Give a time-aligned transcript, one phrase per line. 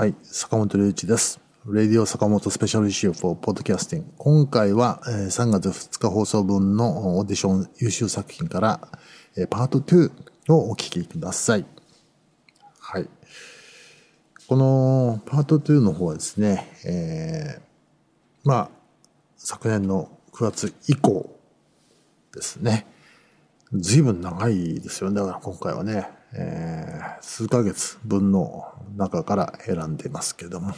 [0.00, 1.42] はい、坂本龍一です。
[1.66, 4.02] レディオ坂本スペシャルイシュー for Podcasting。
[4.16, 8.80] 今回は、3月2日放送分のオーディション優秀作品から、
[9.50, 10.10] パート2
[10.48, 11.66] をお聞きください。
[12.78, 13.10] はい。
[14.48, 18.70] このパート2の方はですね、えーまあ、
[19.36, 21.38] 昨年の9月以降
[22.34, 22.86] ですね。
[23.74, 25.20] 随分長いですよね。
[25.20, 30.74] だから今回はね、えー数ヶ月分の中から選んでますけども。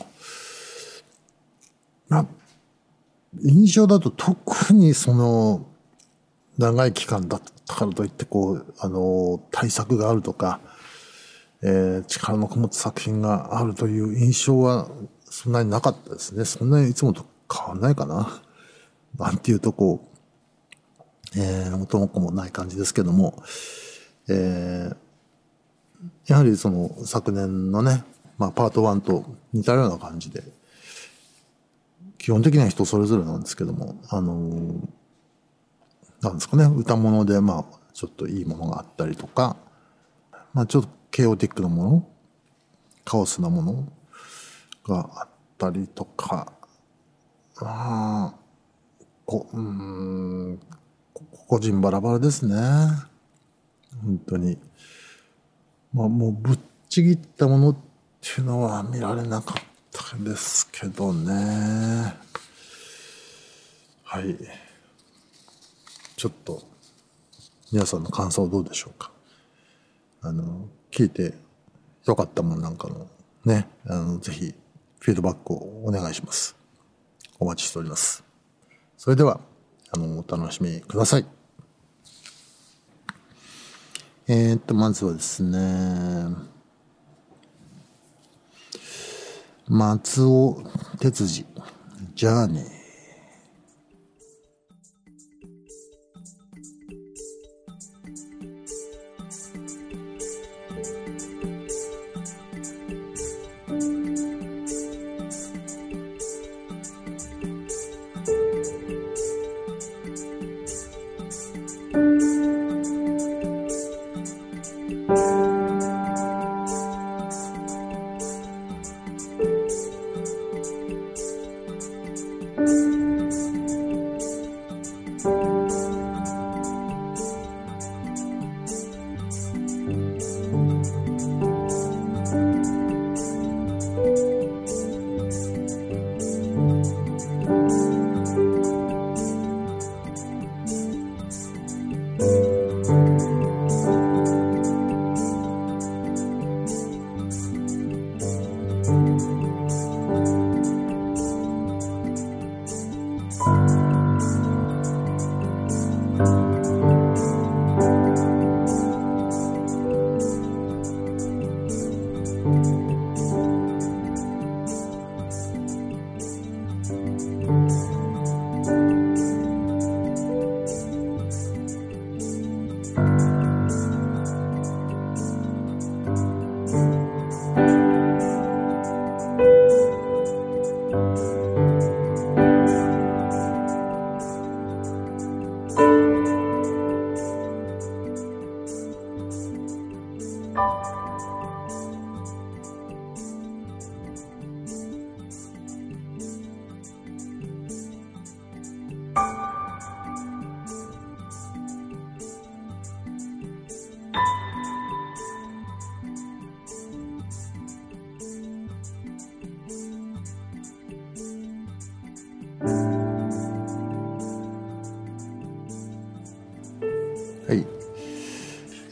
[2.09, 2.27] まあ、
[3.43, 5.67] 印象だと特にその、
[6.59, 10.61] 長い期間だったからといって、こう、あの、対策があるとか、
[11.63, 14.89] えー力のこもった作品があるという印象は
[15.25, 16.45] そんなになかったですね。
[16.45, 18.43] そんなにいつもと変わんないかな。
[19.17, 20.05] なんていうとこ
[21.35, 23.43] う、えー、元も子もない感じですけども、
[24.29, 24.97] えー
[26.27, 28.05] やはりその昨年のね、
[28.39, 30.43] まあパート1と似たような感じで、
[32.19, 34.89] 基本的には人それぞれなんですけども、あのー
[36.23, 39.57] なんですかね、歌物でまあちょっといいものがあったりとか、
[40.55, 42.09] まあちょっとケオティックなもの、
[43.05, 43.93] カオスなもの
[44.87, 45.29] があっ
[45.59, 46.53] たりとか、
[47.61, 48.35] まあ、
[49.27, 50.61] こうん、
[51.49, 52.55] 個人バラバラですね。
[54.05, 54.59] 本当に。
[55.93, 57.77] まあもうぶっちぎったものっ
[58.21, 59.63] ていうのは見られなかっ
[59.93, 62.15] たですけどね。
[64.05, 64.37] はい。
[66.17, 66.63] ちょっと、
[67.73, 69.11] 皆さんの感想どうでしょうか？
[70.21, 71.35] あの、聞いて
[72.05, 73.09] よかったもんなんかの
[73.45, 74.55] ね、あの、ぜひ
[75.01, 76.55] フィードバックをお願いします。
[77.39, 78.23] お待ちしております。
[78.97, 79.41] それでは、
[79.91, 81.27] あの、お楽しみください。
[84.29, 85.59] えー、っと、まずはですね、
[89.67, 90.63] 松尾
[91.01, 91.45] 哲司、
[92.15, 92.82] じゃあね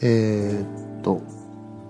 [0.01, 1.21] えーっと、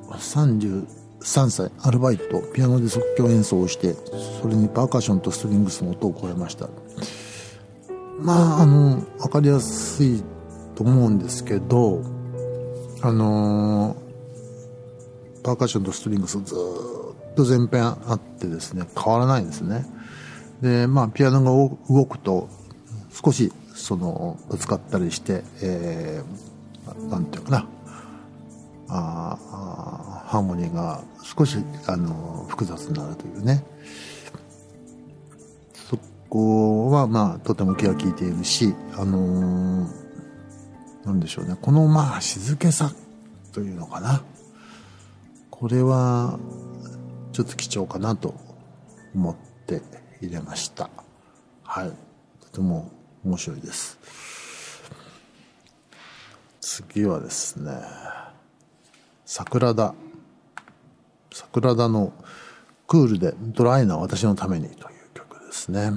[0.09, 3.95] 33歳、アルバイト、ピアノで即興演奏をして、
[4.41, 6.69] それにパーカッションとストリングスの音を加えました。
[8.19, 10.23] まあ、あの、わかりやすい
[10.75, 12.01] と思うんですけど、
[13.01, 14.11] あのー
[15.43, 19.85] パーカッションとストリングスずっと前編あってですね、変わらないんですね。
[20.61, 22.47] で、まあ、ピアノが動くと、
[23.11, 27.67] 少し、その、ぶつかったりして、えー、なんていうかな、
[28.93, 31.57] ああハーモニーが少し、
[31.87, 33.63] あの、複雑になるというね。
[35.89, 35.97] そ
[36.29, 40.01] こは、まあ、とても気が利いているし、あのー
[41.05, 42.91] なんでしょうね、この、まあ、静けさ
[43.51, 44.23] というのかな。
[45.49, 46.39] これは、
[47.31, 48.35] ちょっと貴重かなと
[49.15, 49.35] 思っ
[49.65, 49.81] て
[50.21, 50.89] 入れました。
[51.63, 51.91] はい。
[52.41, 52.91] とても
[53.25, 53.97] 面白いです。
[56.59, 57.71] 次はですね、
[59.33, 59.95] 桜田。
[61.31, 62.11] 桜田の
[62.85, 65.93] クールでドライな私のためにという曲ですね。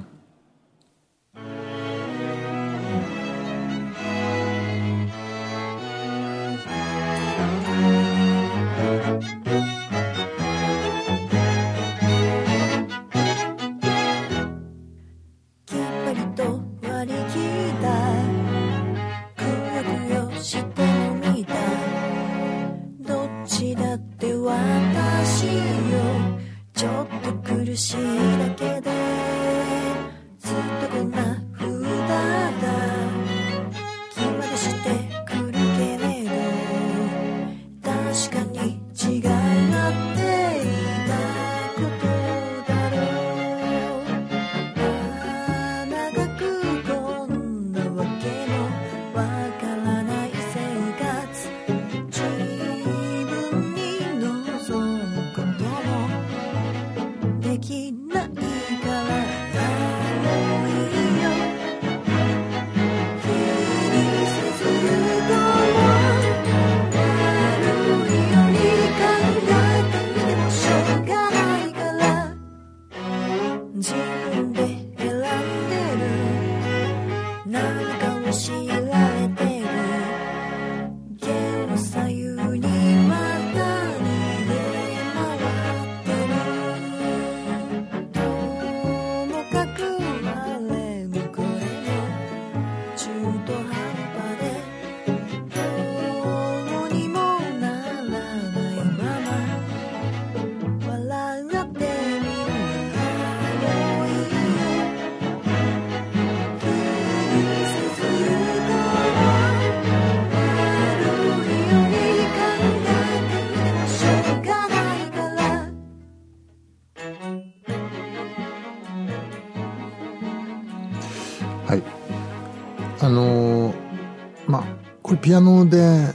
[125.25, 126.15] ピアノで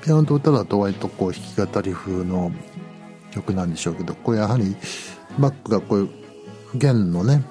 [0.00, 2.52] ピアノと歌だと割とこう弾き語り風の
[3.32, 4.76] 曲なんでしょうけどこれやはり
[5.40, 6.10] バックがこういう
[6.76, 7.42] 弦のね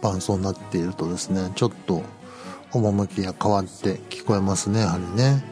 [0.00, 2.04] 伴奏になっているとですねちょっと
[2.72, 5.42] 趣が変わって聞こえますねやはりね。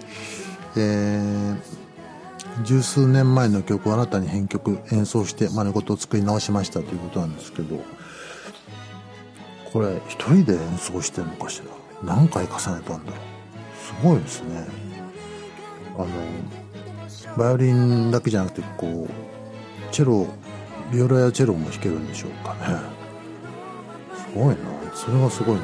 [0.76, 7.80] えー、十数年前の曲を新たに編曲演奏して丸ごと作り直しましたということなんですけど
[9.72, 11.62] これ一人で演奏してるのかし
[12.04, 12.14] ら？
[12.14, 13.33] 何回重ねたんだろう？
[13.84, 14.66] すごいですね。
[15.96, 16.06] あの
[17.36, 20.26] バイオリンだけじゃなくてこうチェロ
[20.90, 22.60] ビオラやチェロも弾けるんでしょうかね。
[24.16, 24.56] すごいな。
[24.94, 25.62] それはすごいな。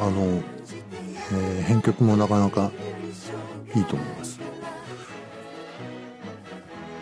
[0.00, 0.40] あの、
[1.32, 2.70] えー、編曲もなかなか
[3.74, 4.38] いいと思います。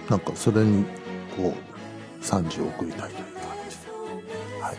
[0.09, 0.85] なんかそれに
[1.37, 1.55] こ
[2.21, 3.77] う賛辞を送りたいという感じ。
[4.57, 4.77] ではい。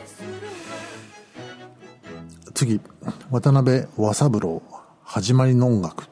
[2.54, 2.81] 次
[3.30, 4.73] 渡辺和三郎。
[5.15, 6.07] 始まりの音楽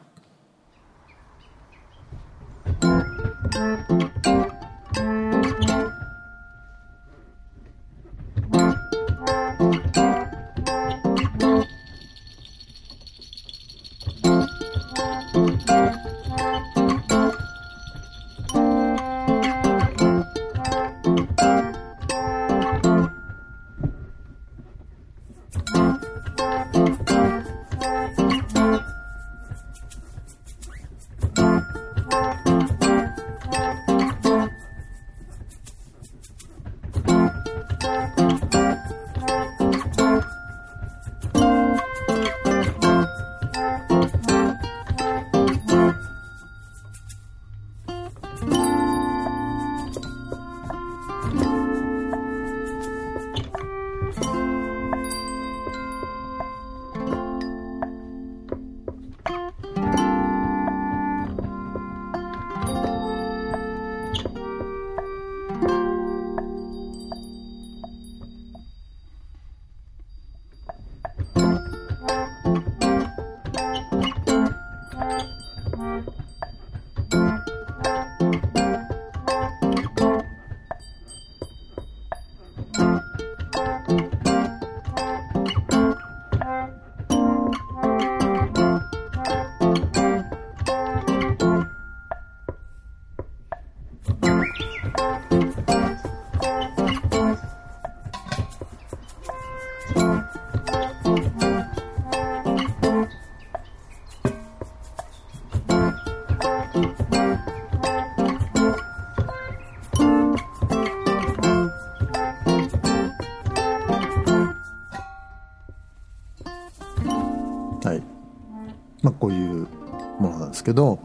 [120.71, 120.99] けど、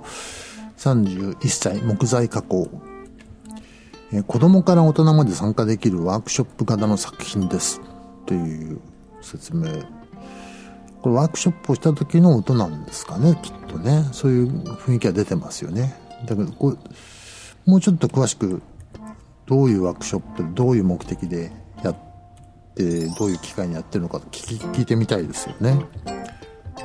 [0.79, 2.69] 31歳木材加工。
[4.13, 7.81] えー子供から大人まで参加できるワークショップ型の作品です。
[8.25, 8.81] という
[9.21, 9.67] 説明。
[11.03, 14.05] これワークショップをした時の音なんですかね、きっとね。
[14.13, 15.95] そういう雰囲気が出てますよね。
[16.27, 18.63] だけどこう、もうちょっと詳しく、
[19.47, 21.51] どういうワークショップ、どういう目的で
[21.83, 21.97] やっ
[22.77, 25.85] て、どういう機会にやってるのか聞き聞いてみたいですよね。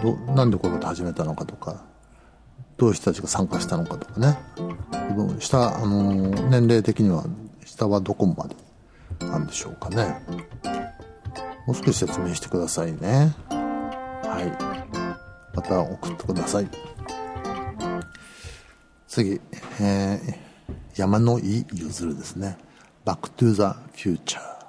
[0.01, 1.90] どなんでこういうこと始めたのかとか、
[2.81, 4.39] どういう人たちが参加したのかとかね。
[5.37, 7.25] 下、あの、年齢的には、
[7.63, 8.55] 下はどこまで
[9.27, 10.19] なんでしょうかね。
[11.67, 13.35] もう少し説明してくださいね。
[13.51, 15.55] はい。
[15.55, 16.67] また送ってください。
[19.07, 19.39] 次、
[19.79, 20.35] えー、
[20.95, 22.57] 山の井ゆずるですね。
[23.05, 24.60] バックトゥザフューチャー。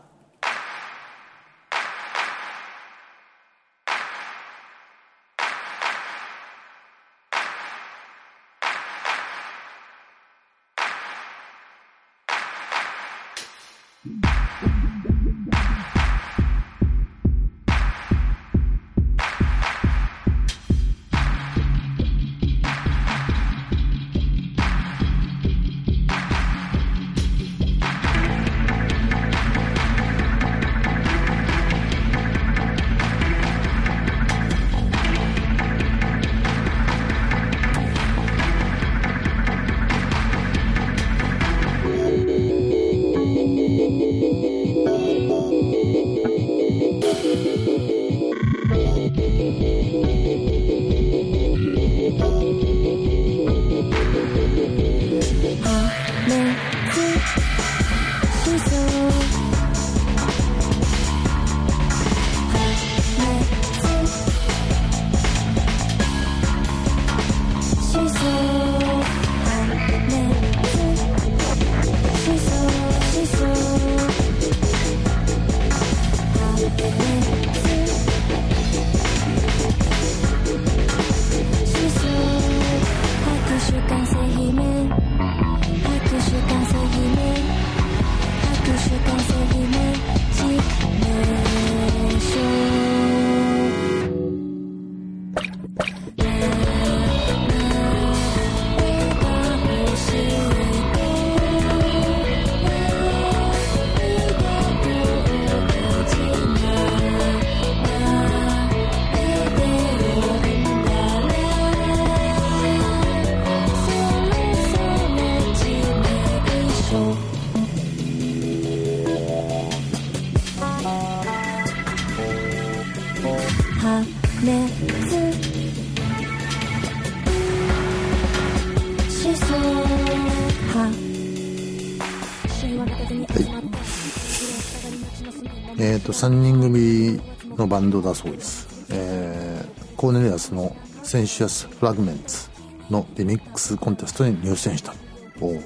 [136.22, 137.20] 3人組
[137.56, 138.86] のバンドだそうです。
[138.92, 142.48] えー、コーネリアスのセンシアス・フラグメンツ
[142.88, 144.94] のリミックスコンテストに入選した。
[145.40, 145.60] お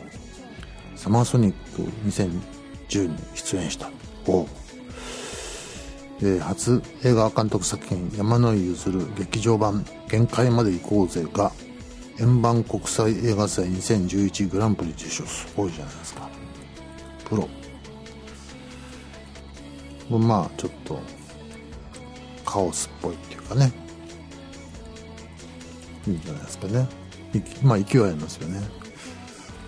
[0.94, 3.90] サマーソニック2010に出演した。
[4.26, 4.46] お
[6.20, 11.52] えー初映画監督作品山野井譲る劇場版限界まで行こうぜが
[12.18, 16.30] 円盤国際映画祭2011グランプリ受賞すごいじゃないですか
[17.28, 17.46] プロ
[20.10, 21.00] まあちょっと
[22.44, 23.72] カオスっぽいっていうかね。
[26.06, 26.88] いいんじゃないですかね。
[27.62, 28.60] まあ勢いありますよね。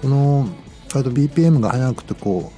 [0.01, 0.49] この
[0.91, 2.53] あと BPM が速くてこ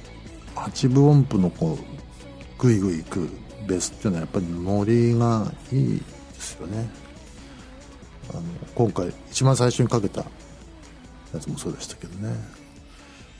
[0.55, 3.29] う8分音符のこうグイグイいく
[3.67, 6.05] ベースっていうのはやっぱりノリがいいで
[6.39, 6.89] すよね。
[8.29, 8.43] あの
[8.75, 10.21] 今回一番最初にかけた
[11.33, 12.35] やつもそうでしたけどね。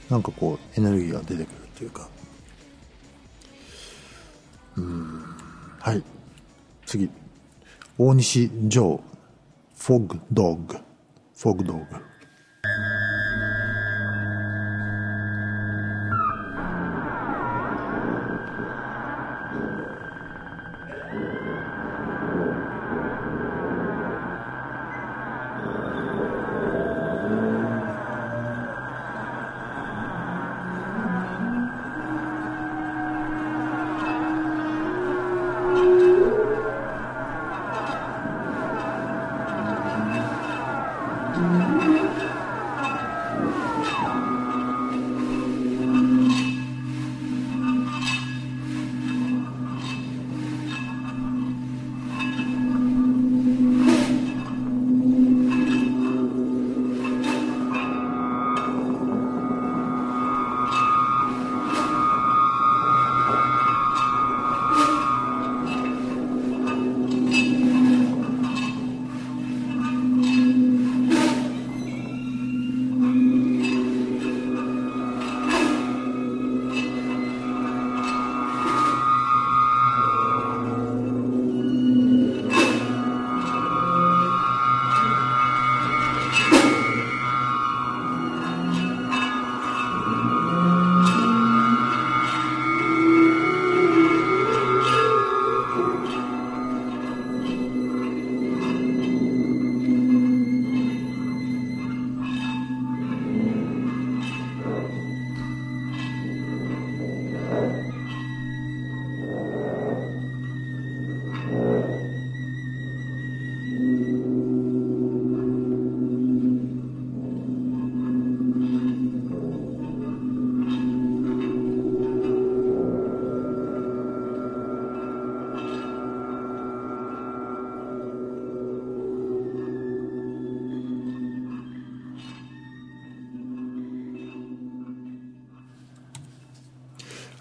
[0.10, 1.46] なんかこうエネルギーが出てくる
[1.78, 2.10] というか。
[4.76, 6.04] はい。
[6.86, 7.10] 次。
[7.98, 9.02] 大西ジョー。
[9.78, 10.78] フォグドッグ。
[11.36, 12.11] フォグドッグ。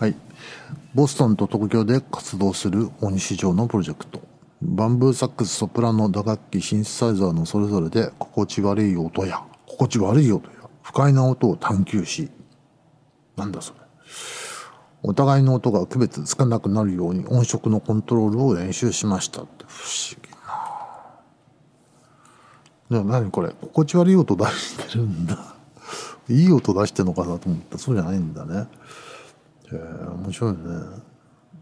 [0.00, 0.16] はい。
[0.94, 4.22] ボストンと東京で活動する大西城のプロジェクト。
[4.62, 12.30] バンブーサックス、ソプラノ、打楽器、シンセサイザーのそれぞれで心地悪い音や、心地悪い音や、不快な音を探求し、
[13.36, 13.80] なんだそれ。
[15.02, 20.30] お互いの音が区別つかなくなるように音色のコントロールを練習しましたって不思議
[22.90, 22.98] な。
[22.98, 23.50] でも何これ？
[23.50, 25.56] 心地悪い音出してるんだ。
[26.30, 28.66] いい音出してんのかなと思ったそうじゃないんだね。
[29.72, 30.58] へえ面白いね。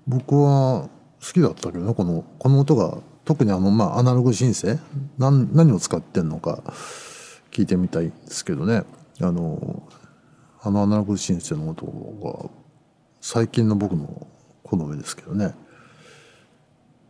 [0.07, 0.89] 僕は
[1.21, 4.79] 好きだったけどね、この、この音が、特にあの、まあ、アナログシンセ？
[5.19, 6.63] 何、何を使ってんのか
[7.51, 8.85] 聞いてみたいですけどね。
[9.21, 9.83] あの、
[10.63, 12.51] あのアナログシンセの音が
[13.21, 14.27] 最近の僕の
[14.63, 15.55] 好みですけどね。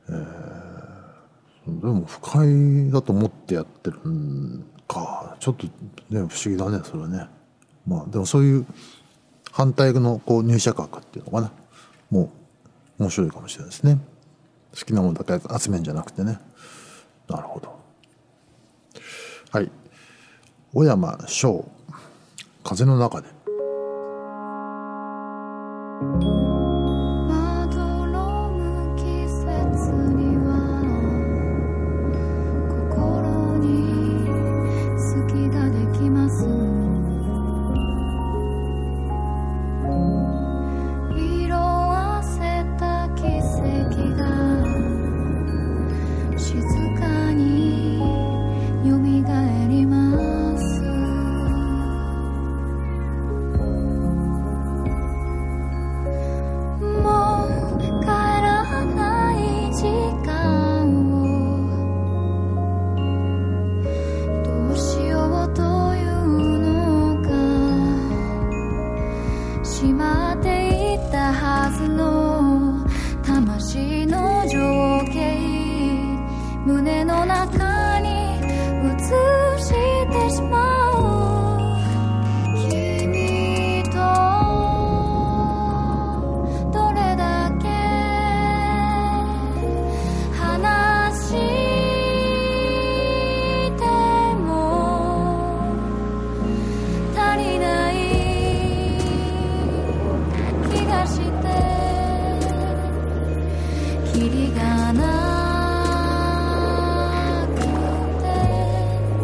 [0.09, 5.37] えー、でも不快だと思ってやってるんか。
[5.39, 5.73] ちょっとね、
[6.11, 7.29] 不思議だね、それはね。
[7.87, 8.67] まあ、でもそういう
[9.59, 11.51] 反対のこう入射角っていうのかな。
[12.11, 12.31] も
[12.99, 13.99] う面白いかもしれないですね。
[14.73, 16.39] 好きなものだけ集めるんじゃなくてね。
[17.27, 17.77] なるほど。
[19.51, 19.69] はい。
[20.73, 21.69] 小山翔、
[22.63, 23.27] 風の中で。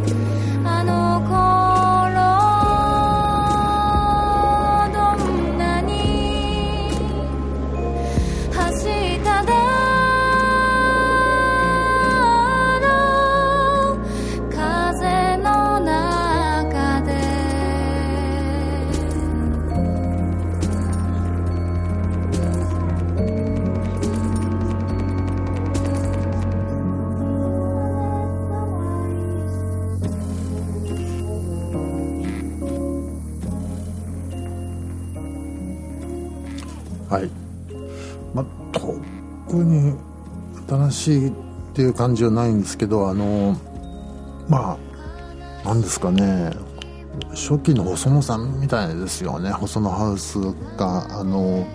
[0.05, 0.43] あ
[41.75, 43.57] っていう感じはないんですけど、あの、
[44.49, 44.79] ま
[45.65, 46.53] あ、なんですかね、
[47.31, 49.51] 初期の細野さんみたいですよね。
[49.51, 50.39] 細野ハウス
[50.77, 51.67] が、あの、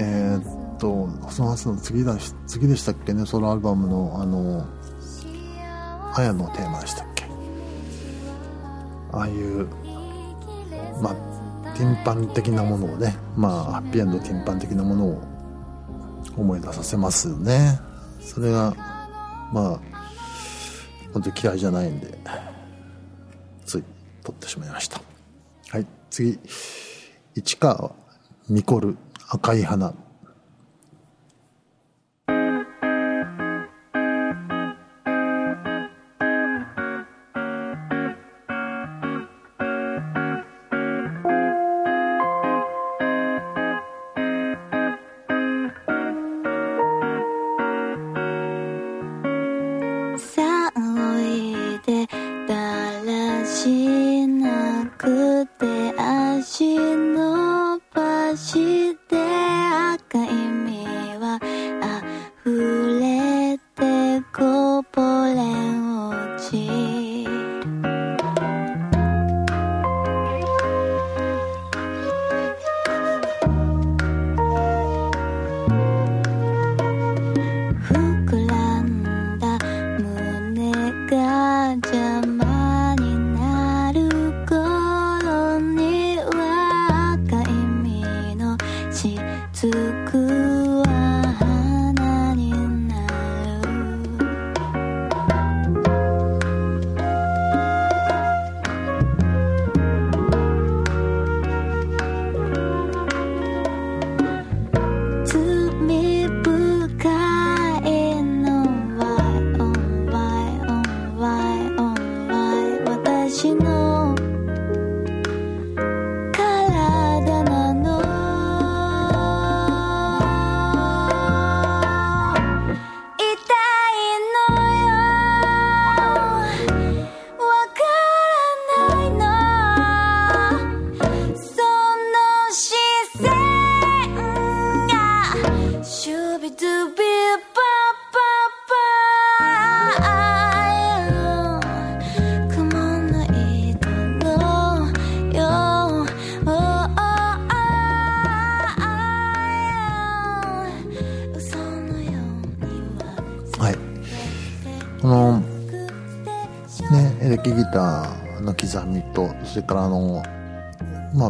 [0.00, 2.16] えーっと、細野ハウスの次だ、
[2.48, 4.66] 次でしたっけね、ソロアルバムの、あの、
[6.16, 7.24] あやのテーマでしたっけ。
[9.12, 9.68] ああいう、
[11.00, 11.14] まあ、
[11.76, 15.22] ティンパン的なものをね、まあ、ハッピーエンドティンパン的なものを
[16.36, 17.86] 思い出させますよね。
[18.28, 18.74] それが、
[19.54, 19.80] まあ、
[21.14, 22.18] 本当に嫌いじゃないんで、
[23.64, 23.84] つい
[24.22, 25.00] 取ってしまいました。
[25.70, 26.38] はい、次。
[27.34, 27.92] 市川
[28.50, 28.98] ニコル
[29.30, 29.94] 赤い花。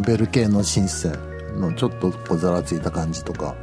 [0.08, 1.12] ベル系のシンセ
[1.58, 3.54] のちょっとこうざらついた感じとか。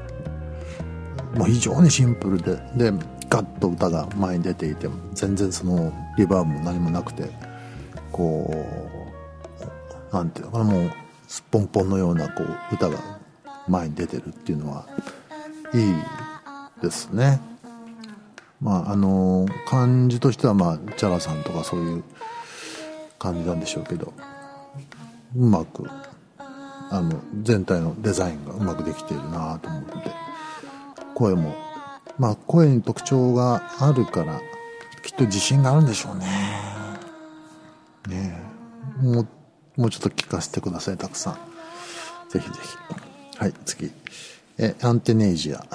[1.34, 2.56] もう非常にシンプルで。
[2.76, 2.92] で
[3.28, 7.32] ガッと歌が前に出ていて全然そのリバーブも何もなくて。
[8.12, 8.54] こ
[10.12, 10.64] うなんていうのかな。
[10.66, 10.92] もう
[11.28, 13.00] すっぽんぽんのようなこう歌が
[13.68, 14.86] 前に出てるっていうのは
[15.74, 15.96] いい
[16.80, 17.42] ですね。
[18.62, 22.04] まああの感じとしてはまあジャガさんとかそういう
[23.18, 24.14] 感じなんでしょうけど。
[25.36, 25.90] うまく
[26.90, 29.92] あの全体のデザインがうまくできているなと思って
[31.14, 31.54] 声も。
[32.18, 34.40] まあ声に特徴があるから
[35.04, 36.26] きっと自信があるんでしょうね。
[38.08, 38.40] ね
[39.02, 39.04] え。
[39.04, 39.28] もう
[39.78, 41.34] もうちょっと聞かせてくださいたくさん。
[42.30, 43.38] ぜひぜひ。
[43.38, 43.92] はい次。
[44.58, 45.66] えアンテネージア、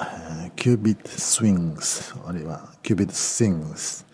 [0.47, 4.07] えキュービットスイングスあるいはキュービットスイングス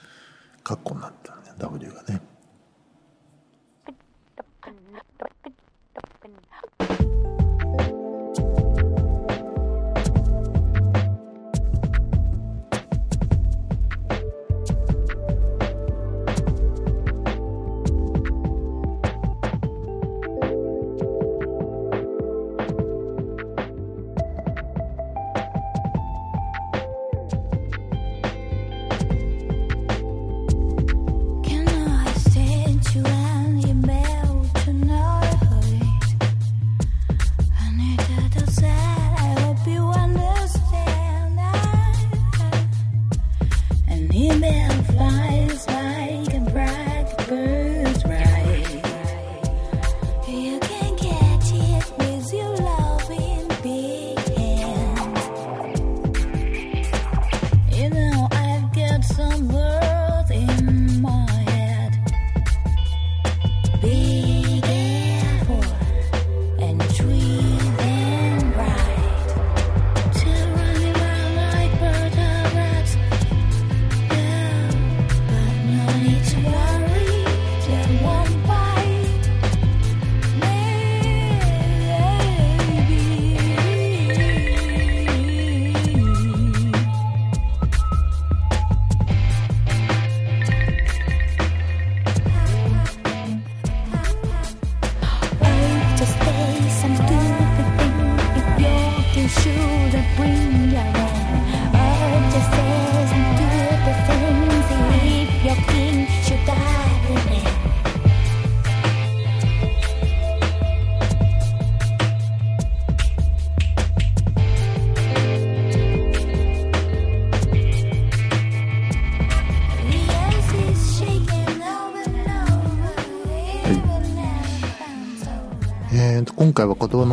[0.62, 1.54] カッコになってるね。
[1.58, 2.22] W がね「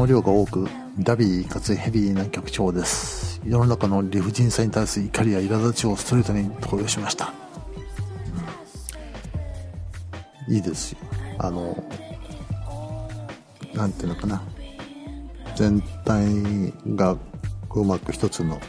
[0.05, 3.41] の量が多くダビーかつヘビーな曲調です。
[3.43, 7.33] 世の中の理不尽さに対する怒りや苛立ちをストレートに投与しました、
[10.49, 10.99] うんいいですよ。
[11.39, 11.83] あの
[13.73, 14.43] なんていうのかな。
[15.57, 16.27] 全体
[16.95, 17.19] がう
[17.77, 18.61] うまく一つの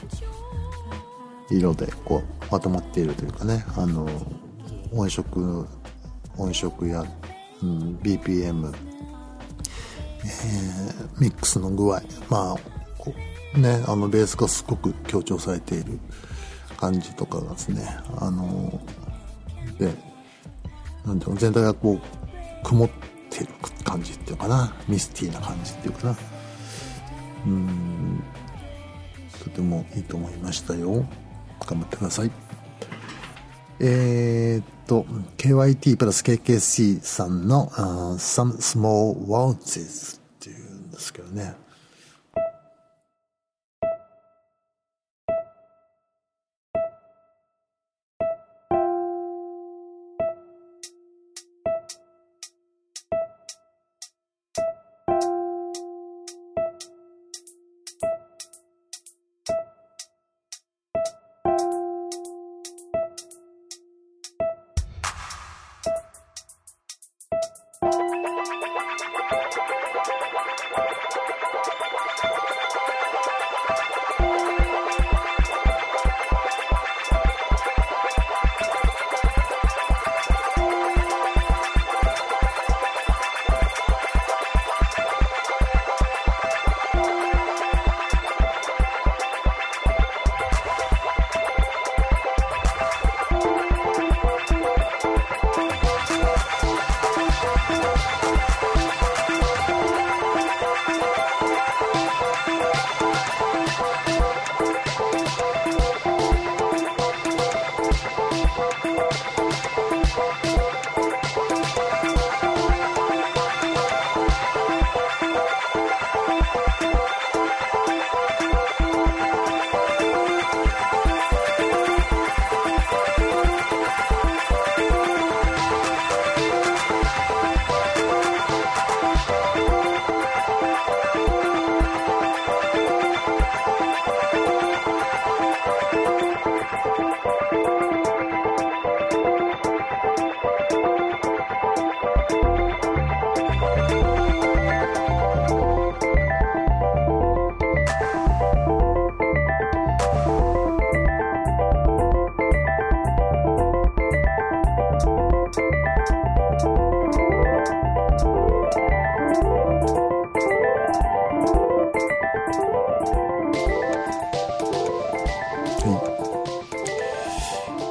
[1.49, 3.65] 色でこうまとまっているというかね。
[3.75, 4.07] あの
[4.93, 5.67] 音色
[6.37, 7.03] 音色や、
[7.61, 8.73] うん、BPM
[10.25, 12.01] えーミックスの具合。
[12.29, 15.99] まあねあのベースがすごく強調されている
[16.77, 17.87] 感じとかがですね。
[18.17, 18.81] あの
[19.79, 19.93] で
[21.05, 22.01] なんていうの全体がこう
[22.63, 22.89] 曇っ
[23.29, 23.47] てる
[23.83, 24.75] 感じっていうかな。
[24.87, 26.17] ミスティーな感じっていうかな。
[27.45, 28.23] うん。
[29.43, 31.05] とてもいいと思いましたよ。
[31.65, 32.31] 頑張ってください。
[33.79, 35.05] えーっと
[35.37, 41.55] KYT プラス KKC さんの uh, Some Small Waltzes っていうんですけどね。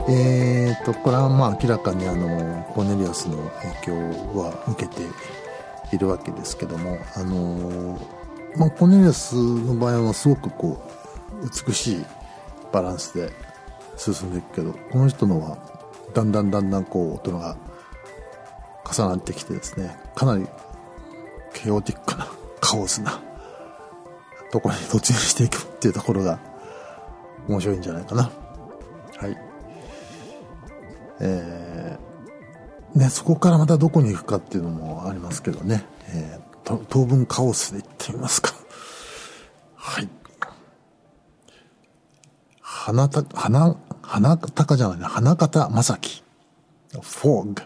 [0.06, 3.50] えー、とこれはまあ明らかにあのコーネリアスの
[3.82, 5.02] 影響は受けて
[5.94, 7.98] いるわけですけどもあの、
[8.56, 10.86] まあ、コーネリアスの場合はすごくこ
[11.42, 12.04] う美しい
[12.70, 13.30] バランスで
[13.96, 15.56] 進んでいくけどこの人のは
[16.12, 17.56] だんだんだんだんこう音が
[18.84, 20.46] 重なってきてですねかなり
[21.54, 22.26] ケオティックな
[22.60, 23.22] カオスな
[24.50, 26.38] ところに突入していくっていうところが
[27.48, 28.43] 面白いんじゃないかな。
[31.20, 32.14] えー
[32.94, 38.55] ね、そこからまたどこに行くかっていうのもありますけどね、えー、当分カオスで行ってみますか。
[39.74, 40.09] はい。
[42.61, 45.05] 花た花花高じゃないね。
[45.07, 46.22] 花形正樹。
[46.92, 47.62] フォーグ。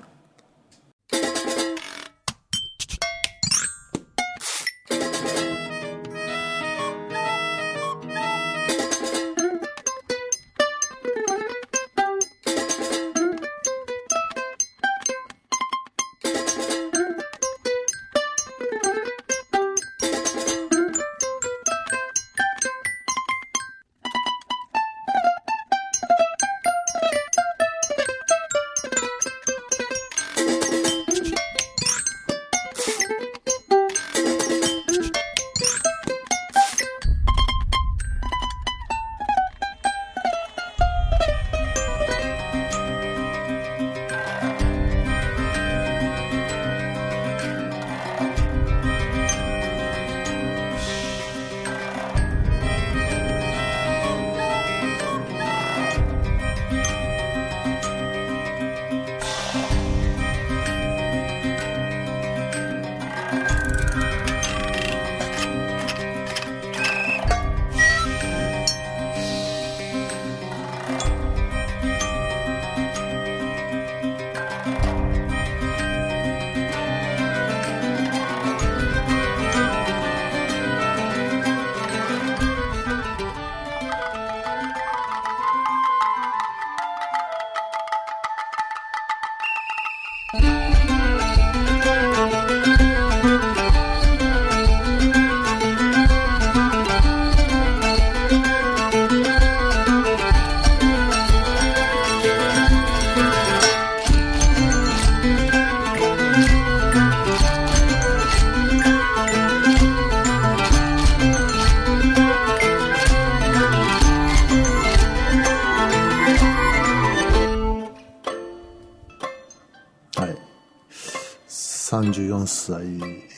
[121.89, 122.85] 34歳、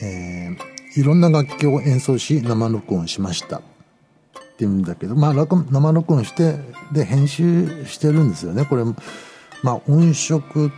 [0.05, 3.59] えー、いろんな楽器を演奏し生録音しました。
[3.59, 6.55] って言うんだけど、まあ、生録音して、
[6.91, 8.65] で、編集してるんですよね。
[8.65, 8.83] これ、
[9.63, 10.69] まあ、音色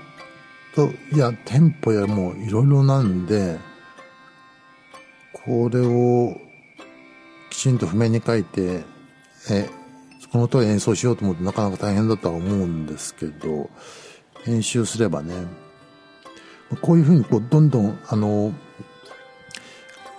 [0.76, 3.58] と、いや、テンポやもういろいろなんで、
[5.34, 6.38] これを
[7.50, 8.84] きちんと譜面に書いて、
[9.50, 9.68] え、
[10.32, 13.72] この通り演奏しようと思ってなかなか大変だとは思うんですけど、
[14.46, 15.34] 編集すればね、
[16.82, 18.54] こういうふうにこうどんどんあの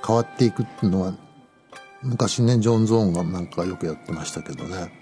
[0.06, 1.14] 変わっていくっていうのは
[2.02, 4.92] 昔ねジョン・ゾーンがなんかよくやってましたけどね、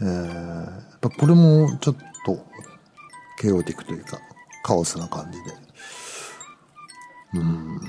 [0.00, 2.44] えー、やっぱこれもちょっと
[3.38, 4.18] ケオティックというか
[4.62, 5.44] カオスな感じで。
[7.34, 7.80] うん。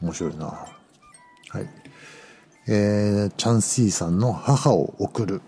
[0.00, 0.46] 面白いな。
[0.46, 1.68] はい。
[2.66, 5.42] えー、チャンシーさんの母を送る。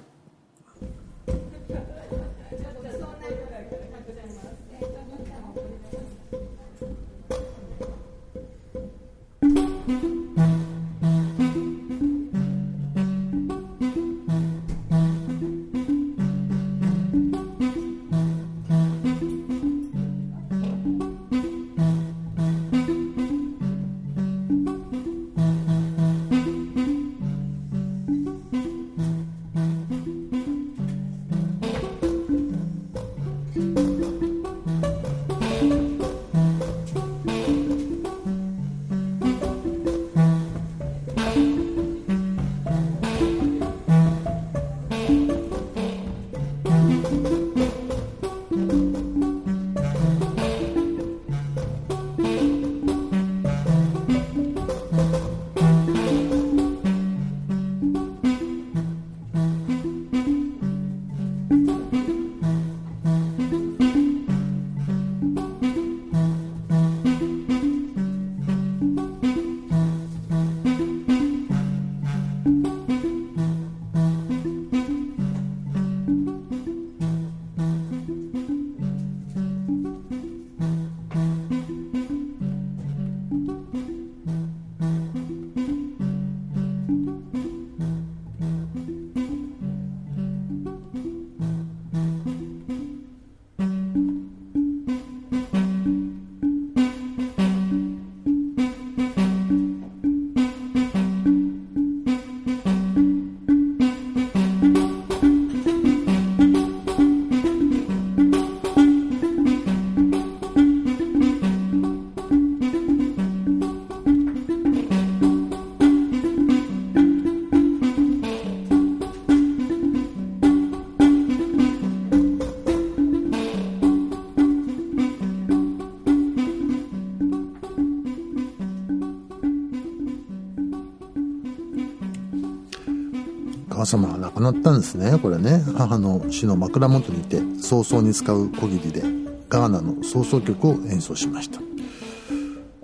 [134.44, 135.62] くなったんですねこれね。
[135.76, 139.02] 母の死の枕元にいて早々に使う小切りで
[139.48, 141.60] ガーナの創奏曲を演奏しました。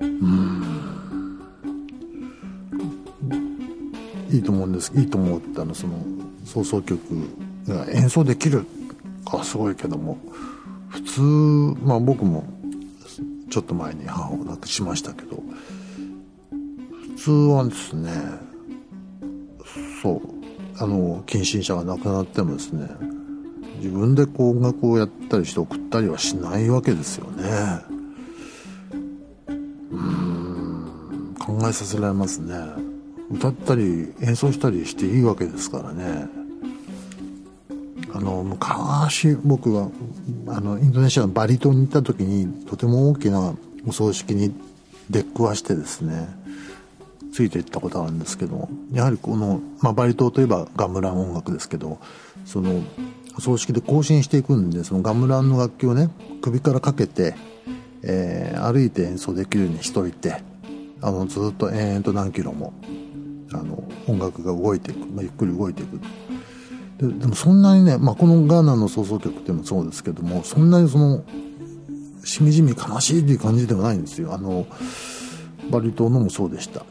[0.00, 0.64] うん。
[4.30, 5.94] いいと思うんですいいと思ってあのその
[6.44, 7.00] 創奏曲
[7.66, 8.64] が演奏できる
[9.28, 10.18] かすごいけども
[10.88, 11.20] 普通
[11.82, 12.44] まあ僕も
[13.50, 15.42] ちょっと前に母を亡くしましたけど
[17.16, 18.12] 普通はですね
[20.80, 22.88] あの近親者が亡くなってもですね
[23.76, 27.44] 自分でこう音楽をやったりして送ったりはしないわけですよね。
[29.90, 32.54] うん考えさせられますね。
[33.30, 36.28] 歌ったり演奏したりしていいわけですからね。
[38.12, 39.90] あの昔僕は
[40.46, 43.54] あのインドネシアのバリ島に行った時にとても大きな
[43.86, 44.54] お葬式に
[45.10, 46.39] 出っくわしてですね
[47.32, 51.98] ついていったことあるんですけどやはりこの、まあ、バリ島といえばガムラン音楽ですけど
[52.44, 52.82] その
[53.38, 56.10] 葬式で行進していくんでそのガムランの楽器をね
[56.42, 57.34] 首からかけて、
[58.02, 60.42] えー歩いて演奏できるようにしといて
[61.00, 62.72] あのずっと延々と何キロも
[63.52, 66.00] あの音楽が動いていく、まあ、ゆっくり動いていく。
[66.98, 71.24] ででもそんなにね、まあ、このガーナの創造曲っていうのもそうですけどもそんなにその
[72.22, 74.34] しみじみ悲しいっていう感じではないんですよ。
[74.34, 74.66] あの
[75.70, 76.84] バリ島のもそうでした。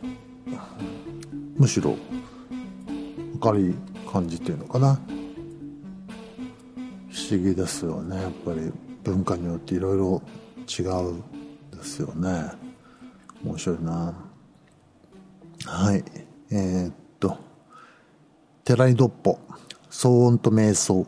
[1.60, 1.96] むしろ
[3.44, 3.76] 明るい
[4.10, 5.00] 感じっていうのかな。
[7.12, 8.16] 不思議ですよね。
[8.16, 8.72] やっぱり
[9.04, 10.22] 文化によっていろいろ
[10.68, 11.22] 違う
[11.76, 12.52] ですよね。
[13.44, 14.14] 面白いな。
[15.66, 16.04] はい。
[16.50, 17.38] えーっと
[18.64, 19.38] 寺井どっぽ。
[19.92, 21.06] 騒音と瞑想。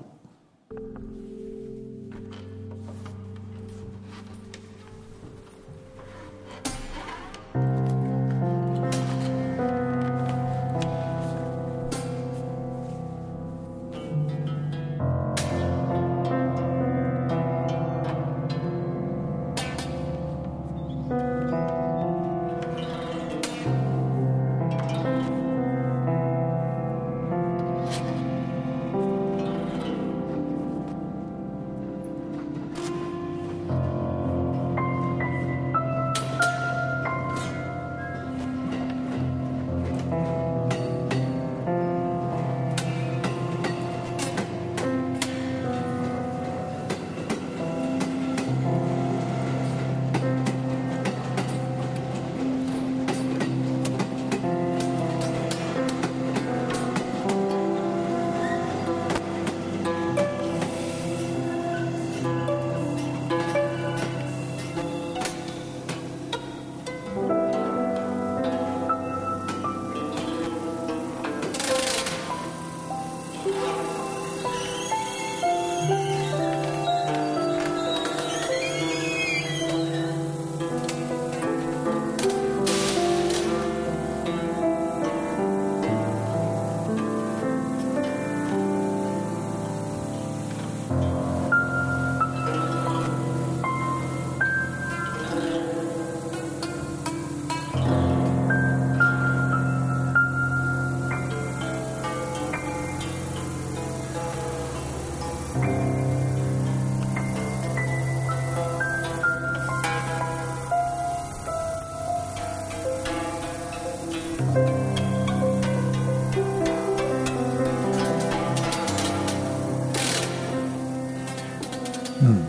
[122.22, 122.48] うん。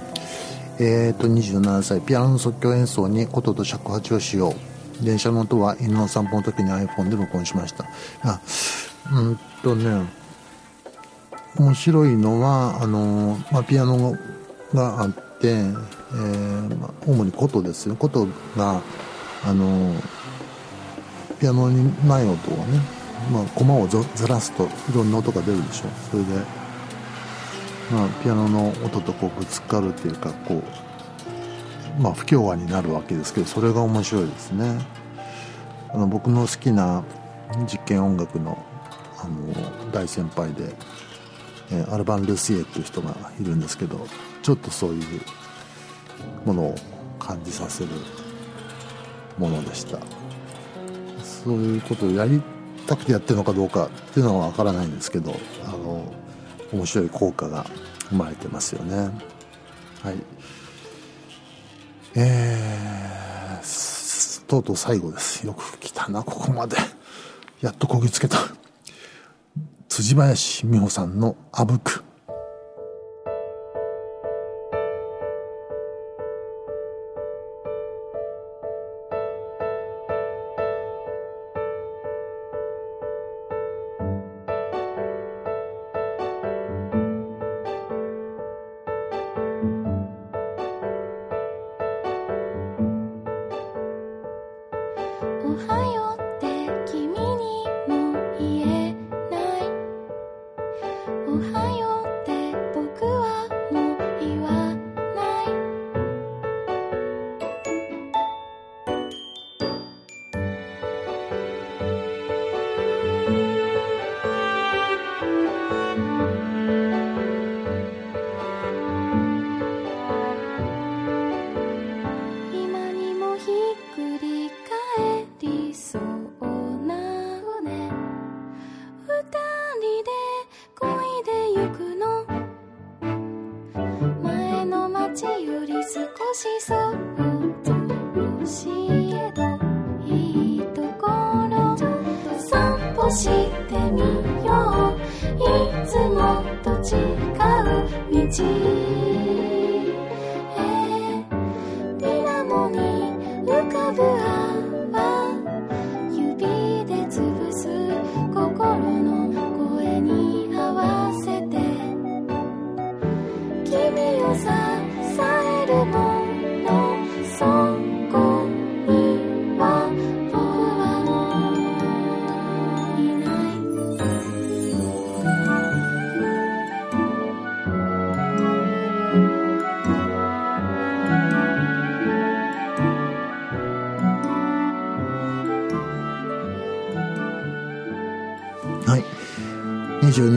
[0.78, 4.54] えー、と27歳ピアノの即興演奏に琴と尺八を使用。
[5.00, 7.84] 電車の音は犬の散歩の時に iPhone で録音しました。
[8.22, 8.40] あ
[9.12, 10.06] うんとね
[11.58, 14.16] 面白いのはあの、まあ、ピアノ
[14.72, 17.96] があって、えーまあ、主に琴ですよ。
[17.96, 18.80] 琴が
[19.44, 19.94] あの
[21.38, 22.80] ピアノにない音をね、
[23.30, 25.88] まあ、コマをずらすといろんな音が出るでしょ。
[26.10, 26.61] それで
[27.92, 30.62] まあ、ピアノの音とこうぶつかるっていうかこ
[31.98, 34.80] う、まあ、不協和になるわけですけどそれが面白いですね。
[35.90, 37.04] あの僕の好きな
[37.70, 38.64] 実験音楽の
[39.18, 40.74] あの大先輩で、
[41.70, 44.04] えアルバン・ルシエっていう人がいるんですけど
[44.42, 45.20] ちょっとそういう
[46.44, 46.74] ものを
[47.20, 47.90] 感じさせる
[49.38, 49.98] ものでした。
[51.22, 52.42] そういうことをやり
[52.86, 55.34] たくてやってるのかどうかっていうのは分からないんですけど
[55.66, 56.12] あの
[56.72, 57.66] 面白い効果が
[58.08, 59.10] 生まれてますよね。
[60.02, 60.16] はい。
[62.14, 63.32] えー
[64.52, 65.46] とうとう最後です。
[65.46, 66.76] よく来たなここまで。
[67.62, 68.36] やっとこぎつけた。
[69.88, 72.04] 辻林美穂さんの「あぶく」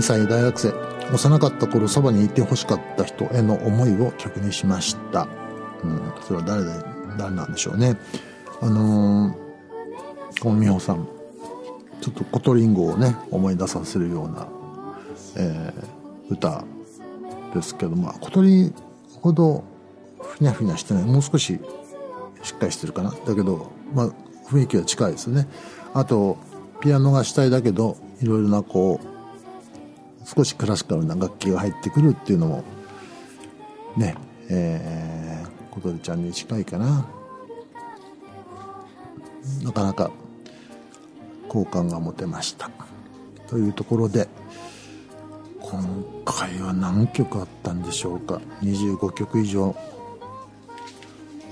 [0.06, 0.74] 22歳大学生。
[1.12, 5.28] 幼かった頃そばにいて欲しかった人への思いを曲にしました。
[5.84, 6.70] うん、それは誰で、
[7.18, 7.98] 誰なんでしょうね。
[8.62, 11.08] あのー、この美穂さん。
[12.02, 14.48] ちょっとコトリンゴをね、思い出させるような、
[15.38, 15.96] えー
[16.28, 16.64] 歌
[17.54, 18.74] ですけど、まあ、コトリ
[19.22, 19.64] ほど
[20.22, 21.04] ふにゃふにゃしてない。
[21.04, 21.60] もう少し
[22.42, 23.12] しっかりしてるかな。
[23.12, 24.08] だけど、まあ、
[24.48, 25.48] 雰囲気は近いですよね。
[25.94, 26.38] あと、
[26.82, 29.15] ピアノが主体だけど、いろいろなこう、
[30.26, 32.64] 少しクラシカルな楽器が入ってくるっていうのも、
[33.96, 34.16] ね、
[34.50, 37.08] えー、小鳥ちゃんに近いかな。
[39.64, 40.12] なかなか
[41.48, 42.72] 好感が持てました。
[43.48, 44.28] というところで、
[45.62, 49.76] 今回は何曲あったんでしょうか？25曲以上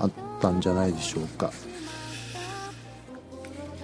[0.00, 0.10] あっ
[0.40, 1.52] たんじゃないでしょうか。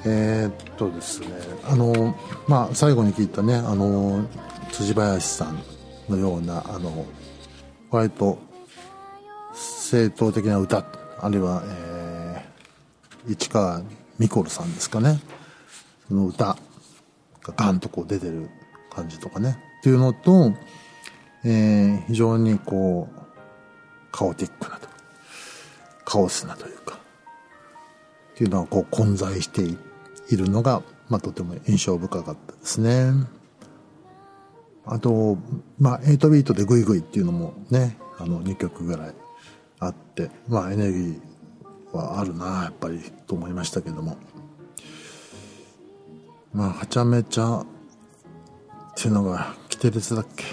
[0.05, 1.29] えーっとですね、
[1.65, 2.17] あの、
[2.49, 4.25] まあ、最後に聞いたね、あの、
[4.73, 5.63] 辻林さん
[6.09, 7.05] のような、あの、
[7.91, 8.39] 割と
[9.53, 10.87] 正統的な歌、
[11.21, 13.83] あるいは、えー、市川
[14.19, 15.21] ミコルさんですかね、
[16.09, 16.57] その歌
[17.43, 18.49] がガンとこう出てる
[18.91, 20.55] 感じとかね、っていうのと、
[21.45, 23.21] えー、非常にこう、
[24.13, 24.89] カオティックなと、
[26.05, 26.99] カオスなというか、
[28.35, 29.63] っていうのはこう混在して
[30.31, 33.13] いるのが、まあ、とても印象深かったですね。
[34.87, 35.37] あと、
[35.79, 39.15] まあ、8ビートでグイグイっていうのもね、あの、2曲ぐらい
[39.79, 44.17] あって、まあ、エネルギーはあるな、やっぱり、と思いましたけども。
[46.53, 47.67] まあ、はちゃめちゃっ
[48.97, 50.45] ていうのが、キテレツだっけ？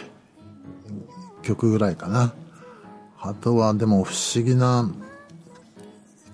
[1.42, 2.34] 曲ぐらいかな。
[3.20, 4.90] あとは、でも不思議な、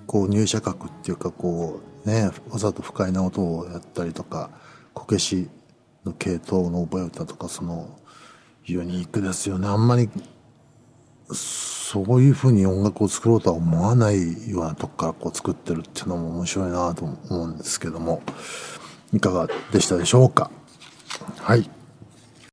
[0.06, 4.49] こう入射角っていうかこうねわざと不快な音をやったりとか
[4.93, 5.49] こけし
[6.06, 7.99] の系統の覚え歌とかその
[8.66, 9.68] ユニークですよね。
[9.68, 10.10] あんまり
[11.32, 18.22] そういうふうに音楽を作ろうとは思わないようなとこからこう作ってるっていうのも面白いなと思うんですけども
[19.14, 20.51] いかがでしたでしょうか？
[21.39, 21.70] はい。